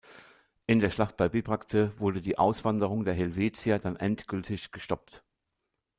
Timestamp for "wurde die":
1.99-2.39